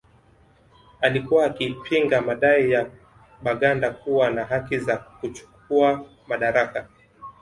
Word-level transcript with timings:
Alikuwa 1.01 1.45
akipinga 1.45 2.21
madai 2.21 2.71
ya 2.71 2.89
Baganda 3.43 3.91
kuwa 3.91 4.29
na 4.31 4.45
haki 4.45 4.77
za 4.79 4.97
kuchukuwa 4.97 6.05
madaraka 6.27 6.87